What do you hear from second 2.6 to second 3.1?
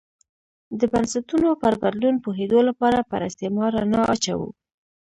لپاره